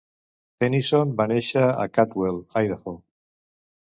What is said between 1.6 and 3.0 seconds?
a Caldwell, Idaho.